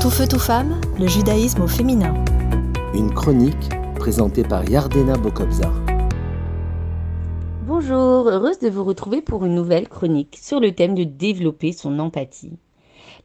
[0.00, 2.14] Tout feu, tout femme, le judaïsme au féminin.
[2.94, 5.74] Une chronique présentée par Yardena Bokobzar.
[7.66, 11.98] Bonjour, heureuse de vous retrouver pour une nouvelle chronique sur le thème de développer son
[11.98, 12.56] empathie.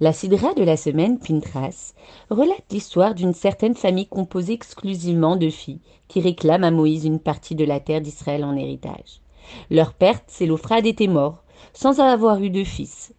[0.02, 1.94] La Sidra de la semaine, Pintras,
[2.30, 5.80] relate l'histoire d'une certaine famille composée exclusivement de filles
[6.10, 9.22] qui réclament à Moïse une partie de la terre d'Israël en héritage.
[9.72, 13.14] Leur père, Tselophrade, était mort, sans avoir eu de fils.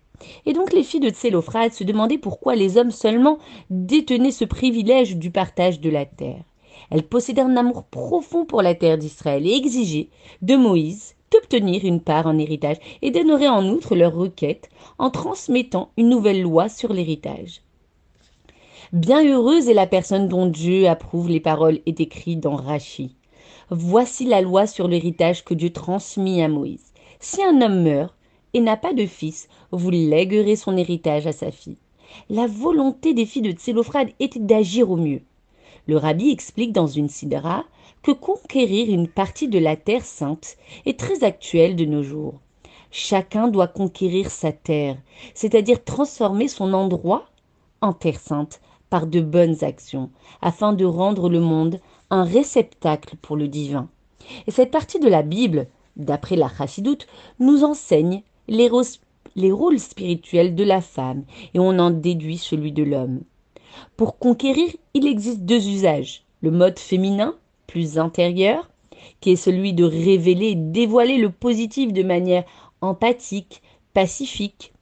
[0.44, 3.38] Et donc les filles de Tsélophrate se demandaient pourquoi les hommes seulement
[3.70, 6.42] détenaient ce privilège du partage de la terre.
[6.90, 10.08] Elles possédaient un amour profond pour la terre d'Israël et exigeaient
[10.42, 15.90] de Moïse d'obtenir une part en héritage et d'honorer en outre leur requête en transmettant
[15.96, 17.62] une nouvelle loi sur l'héritage.
[18.92, 23.16] Bien heureuse est la personne dont Dieu approuve les paroles écrites dans Rachi.
[23.70, 26.92] Voici la loi sur l'héritage que Dieu transmit à Moïse.
[27.18, 28.14] Si un homme meurt,
[28.56, 31.76] et n'a pas de fils, vous léguerez son héritage à sa fille.
[32.30, 35.20] La volonté des filles de Tsélophrade était d'agir au mieux.
[35.86, 37.64] Le rabbi explique dans une sidra
[38.02, 42.40] que conquérir une partie de la terre sainte est très actuel de nos jours.
[42.90, 44.96] Chacun doit conquérir sa terre,
[45.34, 47.26] c'est-à-dire transformer son endroit
[47.82, 50.08] en terre sainte par de bonnes actions,
[50.40, 53.90] afin de rendre le monde un réceptacle pour le divin.
[54.46, 57.06] Et cette partie de la Bible, d'après la Chassidoute,
[57.38, 58.68] nous enseigne les,
[59.50, 63.22] rôles spirituels de la femme et on en déduit celui de l'homme.
[63.96, 66.24] Pour conquérir, il existe deux usages.
[66.40, 67.34] Le mode féminin,
[67.66, 68.70] plus intérieur,
[69.20, 72.44] qui est celui de révéler et dévoiler le positif de manière
[72.80, 73.62] empathique,
[73.94, 74.72] pacifique,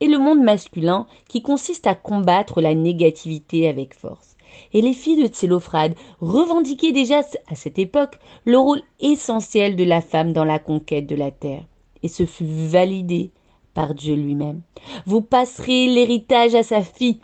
[0.00, 4.36] et le monde masculin, qui consiste à combattre la négativité avec force.
[4.72, 10.00] Et les filles de Tsélophrade revendiquaient déjà à cette époque le rôle essentiel de la
[10.00, 11.64] femme dans la conquête de la terre
[12.02, 13.30] et ce fut validé
[13.74, 14.62] par Dieu lui-même.
[15.06, 17.20] Vous passerez l'héritage à sa fille.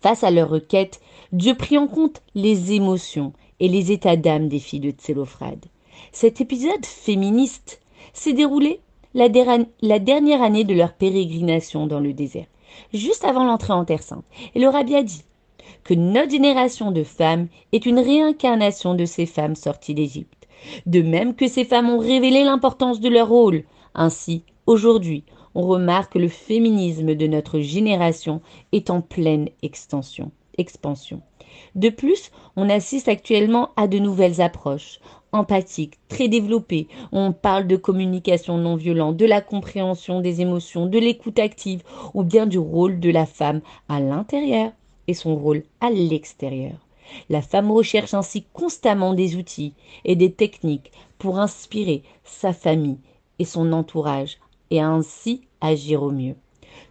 [0.00, 1.00] Face à leur requête,
[1.32, 5.64] Dieu prit en compte les émotions et les états d'âme des filles de Tsélophrade.
[6.12, 7.80] Cet épisode féministe
[8.12, 8.80] s'est déroulé
[9.14, 9.28] la,
[9.80, 12.46] la, dernière année de leur pérégrination dans le désert,
[12.92, 14.24] juste avant l'entrée en Terre Sainte.
[14.54, 15.24] Et le rabbi a dit
[15.84, 20.43] que notre génération de femmes est une réincarnation de ces femmes sorties d'Égypte.
[20.86, 23.64] De même que ces femmes ont révélé l'importance de leur rôle.
[23.94, 28.40] Ainsi, aujourd'hui, on remarque que le féminisme de notre génération
[28.72, 30.32] est en pleine expansion.
[31.74, 35.00] De plus, on assiste actuellement à de nouvelles approches,
[35.32, 36.88] empathiques, très développées.
[37.12, 41.82] On parle de communication non violente, de la compréhension des émotions, de l'écoute active,
[42.14, 44.72] ou bien du rôle de la femme à l'intérieur
[45.06, 46.83] et son rôle à l'extérieur.
[47.28, 52.98] La femme recherche ainsi constamment des outils et des techniques pour inspirer sa famille
[53.38, 54.38] et son entourage
[54.70, 56.36] et ainsi agir au mieux.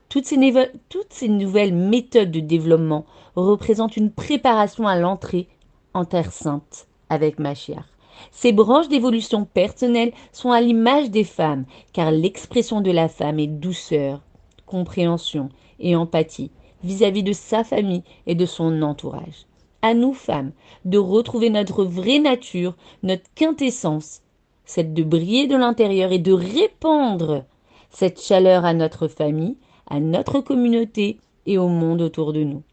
[0.09, 5.47] Toutes ces, nouvelles méthodes de développement représentent une préparation à l'entrée
[5.93, 7.85] en Terre Sainte avec Machiach.
[8.31, 13.47] Ces branches d'évolution personnelle sont à l'image des femmes, car l'expression de la femme est
[13.47, 14.21] douceur,
[14.67, 16.51] compréhension et empathie
[16.83, 19.47] vis à -vis de sa famille et de son entourage
[19.83, 20.53] à nous femmes
[20.85, 24.21] de retrouver notre vraie nature, notre quintessence,
[24.65, 27.43] celle de briller de l'intérieur et de répandre
[27.91, 29.57] cette chaleur à notre famille,
[29.87, 32.63] à notre communauté et au monde autour de nous.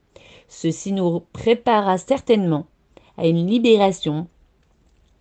[0.48, 2.66] Ceci nous préparera certainement
[3.18, 4.28] à une libération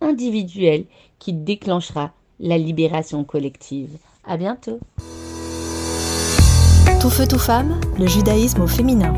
[0.00, 0.84] individuelle
[1.18, 3.98] qui déclenchera la libération collective.
[4.24, 4.78] À bientôt.
[7.00, 9.12] Tout feu, tout femme, le judaïsme au féminin.